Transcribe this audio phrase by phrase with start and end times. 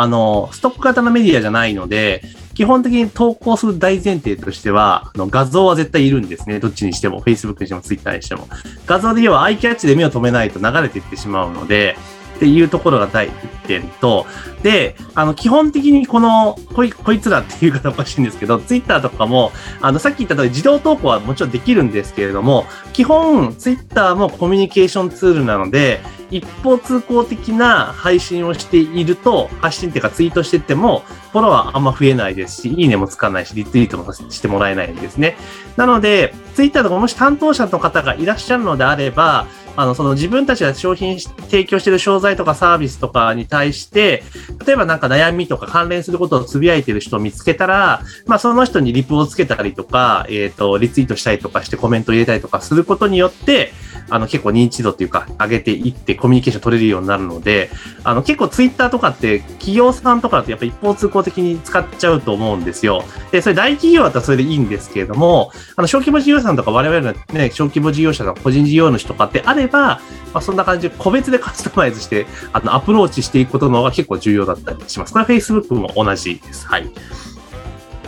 [0.00, 2.22] あの、ストック型のメディアじゃないので、
[2.54, 6.58] 基本的に投稿する大前提としては、あの画像は絶対いるんですね。
[6.58, 8.48] どっちにしても、Facebook にしても Twitter にしても。
[8.86, 11.96] 画像で言えばアイキャッチで目を止めないと流れていってしまうので、
[12.40, 13.32] っていうところが第一
[13.66, 14.24] 点と、
[14.62, 22.64] で、あの、基本的にこの、こい、こいつらっていう方おかしいんですけど、ツイッターとかも、あの、さっき言った通り自動投稿はもちろんできるんですけれども、
[22.94, 26.00] 基本、ツイッターもコミュニケーションツールなので、
[26.30, 35.36] 一方通行的な配信をしていると、発信っていうかツイートしてても、フォロワーあんま増えないですし、いいねもつかないし、リツイートもしてもらえないんですね。
[35.76, 39.46] なので、ツイッターとかもし担当者の方がいらっしゃるのであれば、
[39.76, 44.22] あの、その自分たちが商品提供している商材とかサービスとかに対して、
[44.66, 53.72] 例えばなんか悩みとか関連することをつぶやいてる人を見つけたら、まあその人にリプをつけたりとか、えっ、ー、と、リツイートしたりとかしてコメントを入れたりとかすることによって、
[54.08, 57.70] あの結構認知度っていうか上げていってコミュニケーション取れるようになるので、
[58.04, 63.04] あの結構ツイッターとかって企業さんとかだとやっぱ一方通行的に使っちゃうと思うんですよ。
[63.30, 70.00] で、それ大企業だったらそれでいいんですけれども、あの小規模事業者さんとか我々のね、小規模事業者の個人事業主とかってあれば、
[70.32, 75.12] まあ、そんな感じで個別でカスタマイズして、あのアプローチしていくことの方が結構重要だったりします。
[75.12, 76.66] これは Facebook も同じです。
[76.66, 76.90] はい。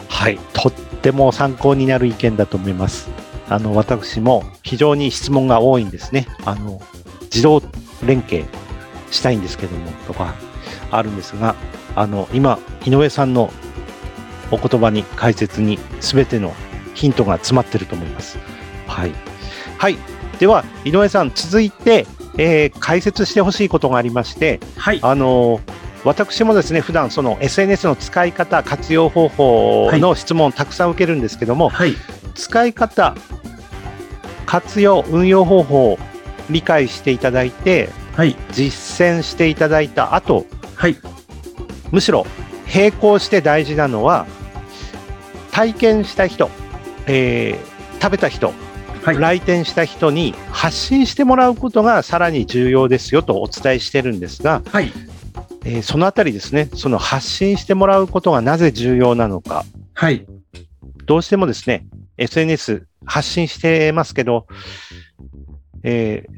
[0.09, 0.39] はい。
[0.53, 3.09] とっても参考になる意見だと思います。
[3.53, 6.27] あの、私も非常に質問が多いんですね。
[6.45, 6.81] あの、
[7.25, 7.63] 自動
[8.05, 8.45] 連携
[9.11, 10.35] したいんですけども、とか、
[10.91, 11.55] あるんですが、
[11.95, 13.51] あの、今、井上さんの
[14.51, 16.55] お言葉に、解説に、すべての
[16.95, 18.39] ヒントが詰まってると思います。
[18.87, 19.13] はい。
[19.79, 19.97] はい。
[20.39, 22.07] では、井上さん、続いて、
[22.39, 25.01] えー、解説してほしいことがありまして、はい。
[25.03, 25.61] あの、
[26.05, 31.95] 私もですね、普段その SNS の使い方、活用方法の質問をたくさん受けるんですけども、はい、
[32.35, 33.15] 使い方、
[34.53, 35.99] 活用、運用方法を
[36.51, 40.97] 理解していただいて、はい、実践していただいた後、はい、
[41.91, 42.27] むしろ
[42.75, 44.27] 並行して大事なのは、
[45.53, 46.51] 体験した人、
[47.07, 48.53] えー、食べた人、
[49.03, 54.93] はい、来店した人に発信してもらうことがさらに重要ですよとお伝えしてるんですが、はい、
[55.65, 59.65] えー、そのあたりですね、その発信してもらうことがなぜ重要なのか、
[59.95, 60.27] はい、
[61.07, 61.87] どうしてもですね、
[62.19, 64.47] SNS 発信してますけど、
[65.83, 66.33] えー、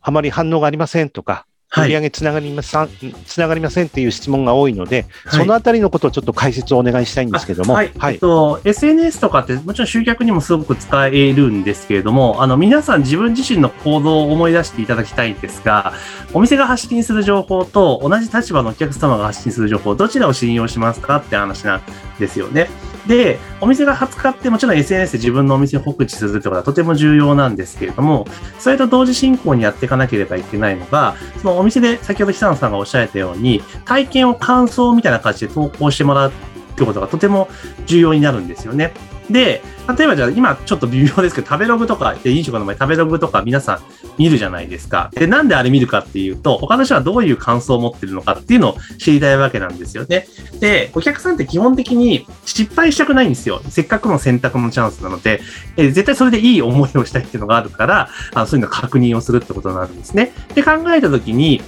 [0.00, 1.46] あまり反応がありませんとか、
[1.76, 2.88] 売り上げつながりません、
[3.26, 7.74] つながりませんっていう質問が多いので、はい、そのあたりのことをちょっと解説をお願いしたいんですけども。
[7.74, 7.92] はい。
[7.98, 15.94] はい、えっと、SNS とかってもちろん集客にもすごく使えるんですけれども、あの、皆さん自分自身の行動を思い出していただきたいんですが、
[16.32, 21.82] お店が発信する情報と同じ立場のお客様が発信する情報、どちらを信用しますかって話なん
[22.18, 22.68] ですよね。
[23.06, 28.26] で、お店が20日ってもちろん SNS で自分のお店を告知するってことはとても重要なんですけれども、
[28.58, 36.32] それと同時進行にやっていかなければいけないのが、そのお店で先ほど久野さんがおっしゃったように、体験を感想みたいな形で投稿してもらうっ
[36.76, 37.48] てことがとても
[37.86, 38.92] 重要になるんですよね。
[39.30, 39.62] で、
[39.96, 43.78] 例えばじゃあ今ちょっと微妙ですけど、食べログとか、飲食の前食べログとか皆さん
[44.18, 45.10] 見るじゃないですか。
[45.14, 50.26] で、なんであれ見るかっていうと、他の人はどういう感想を持ってるのかっていうのを知りたいわけなんですよね。
[50.60, 53.60] で、お客さんって基本的に失敗したくないんですよ。
[53.68, 55.40] せっかくの選択のチャンスなので、
[55.76, 60.32] え絶対それでいい思いをしたいっていうのがあるから、あそういうの確認をするってことになるんですね。
[60.54, 61.62] で、考えたときに、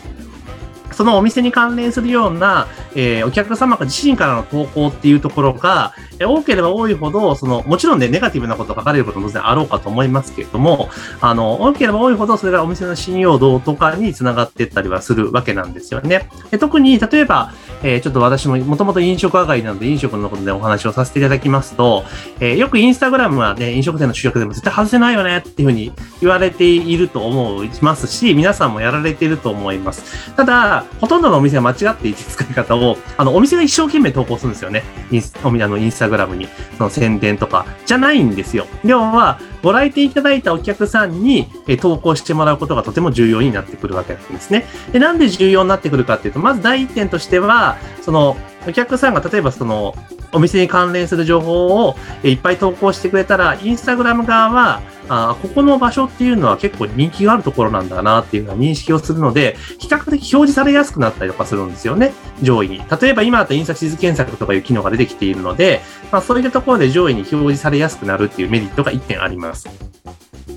[0.92, 10.88] そのお店に関連するような、えー、お客様が自身からの投稿っていうところが、えー、多ければ多いほど、その、もちろんね、ネガティブなこと書かれることも当然あろうかと思いますけれども、
[11.20, 16.28] あの、多ければ多いほど、それがお店の信用度とかにつながっていったりはするわけなんですよね。
[16.50, 17.52] で特に、例えば、
[17.82, 22.04] えー、ちょっと私ももともと飲食上がりなので飲食のことでお話をさせていただきますと、
[22.40, 30.34] えー、よくインスタグラムはね、飲食店の集客でも絶対外せないよねっていうふうに言われていると思いますし、皆さんもやられていると思います。
[30.34, 34.82] ただ、ほとんどのお店は間違っていて使い方を、あの、お店が一生懸命投稿するんですよね。
[35.10, 38.66] インスあのインスタグラムに、その宣伝とか、じゃないんですよ。
[38.84, 44.66] 要は、ご来店いただいたお客さんに、え投稿してもらうことがとても重要になってくるわけなんですね。
[44.92, 48.36] で、なんで重要になってくるかっていうと、まず第一点としては、その、
[48.68, 49.94] お客さんが例えばその、
[50.32, 62.12] お店に関連する情報をいっぱい投稿してくれたら、インスタグラム側は、あここの場所っていうのは結構人気があるところなんだなっていうのは認識をするので、比較的表示されやすくなったりとかするんですよね、
[62.42, 62.82] 上位に。
[63.00, 65.80] 例えば今だと印刷地図検索とかいう機能が出てきているので、
[66.10, 69.68] まあ、そういったところで上位に表示されやすくなるっていうメリットが1点あります。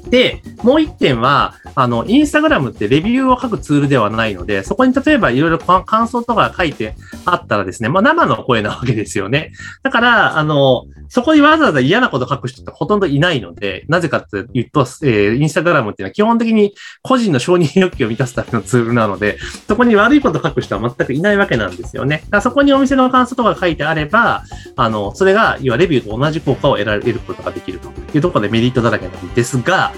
[0.10, 6.96] で、もう一点は、あの、インスタグラムってレビューを書くツールではないので、そこに例えばいろいろ感想とか書いて
[7.26, 9.52] あったらですね、まあ生の声なわけですよね。
[9.84, 22.18] だから、あの、そこにわざわざ嫌なこと書く人ってほとんどいないので、なぜかって言うと、えー、インスタグラムっていうのは基本的に個人の承認欲求を満たすためのツールなので、そこに悪いこと書く人は全くいないわけなんですよね。
[22.18, 24.44] だからそこにお店の感想とか書いてあれば、
[24.76, 29.94] あの、それが、要はレビューと同じ効果を得られることができるというところでメリットだらけなんですが、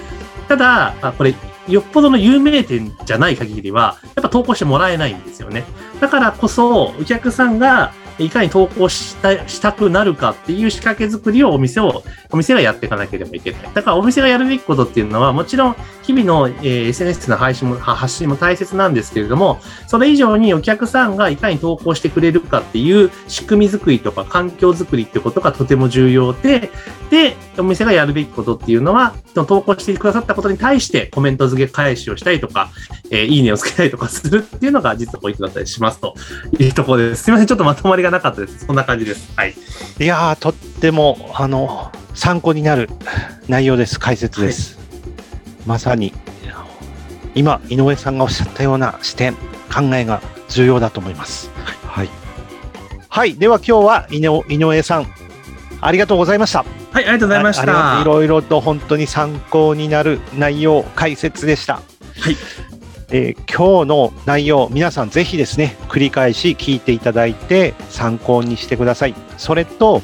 [0.52, 1.34] ただ、これ、
[1.70, 5.64] よっぽどの有名店じゃない限りは、やっぱ投稿してもらえないんですよね。
[6.02, 13.62] だからこそ、お客さんがいかに投稿したしたくなるかっていう仕掛け作りをお店を、お店がやっていかなければいけない。
[13.74, 26.70] だからお店がやるべきことっていうのは、もちろん日々の、えー、SNS の配信も、発信も大切なんですけれども、それ以上にお客さんがいかに投稿してくれるかっていう仕組み作りとか環境作りってことがとても重要で、
[27.10, 32.70] で、お店がやるべきことっていうのは、その投稿してくださったことに対してコメント付け返しをしたりとか、
[33.10, 36.16] えー、いいねをつけたりとかするっていうのが実はポイントだったりしますと
[36.60, 37.24] いうところです。
[37.24, 38.66] すみません、ちょっとまとまりがなかったです。
[38.66, 39.34] そんな感じです。
[39.36, 39.56] はい。
[40.00, 42.90] いやとっても、あの、参考になる
[43.48, 44.00] 内容です。
[44.00, 44.78] 解説です。
[44.78, 44.86] はい、
[45.66, 46.14] まさに、
[47.36, 49.34] 今、井上さんがおっしゃったような視点、
[49.74, 51.50] 考えが重要だと思います。
[51.86, 52.10] はい。
[53.08, 53.36] はい。
[53.36, 55.08] では今日は井上さん、
[55.82, 56.66] ありがとうございました。
[56.92, 58.02] はい、ありがとうございました。
[58.02, 61.76] いろいろと本当に参考になる内容、解説でした。
[61.76, 61.82] は
[62.30, 62.38] い。
[63.12, 69.16] えー、今日の内容、皆さんぜひですね、繰り返し聞いていただいて参考にしてください。
[69.38, 70.02] それと、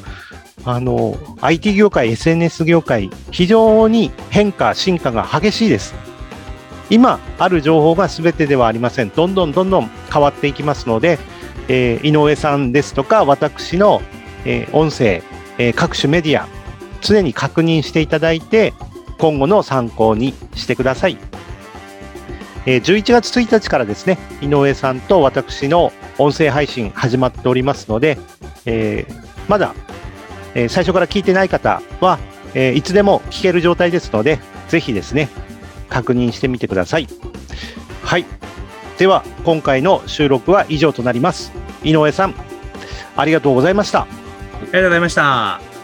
[0.66, 5.96] あの、IT 業界、SNS 業界、非常に変化、進化が激しいです。
[6.90, 9.10] 今ある情報が全てではありません。
[9.10, 11.20] どんどんどんどん変わっていきますので、
[11.70, 14.02] えー、井上さんですとか、私の、
[14.46, 15.24] えー、音声、
[15.58, 16.48] えー、各種メディア、
[17.02, 18.74] 常に確認していただいて、
[19.18, 21.18] 今後の参考にしてください。
[22.68, 28.18] え11月1日からですね、井上さんと私の音声配信始まっておりますので、
[28.66, 29.16] えー、
[29.48, 29.74] まだ、
[30.54, 32.20] えー、最初から聞いてない方は、
[32.54, 35.30] え、いつでも聞ける状態ですので、ぜひですね、
[35.90, 37.08] 確認してみてください。
[38.04, 38.26] はい。
[38.98, 41.54] では、今回の収録は以上となります。
[41.84, 42.36] 井上さん、
[43.16, 44.02] ありがとうございました。
[44.02, 44.08] あ
[44.64, 45.77] りがとうございました。